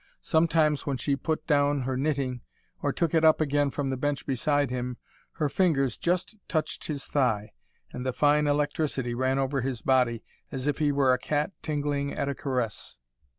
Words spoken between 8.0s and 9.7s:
the fine electricity ran over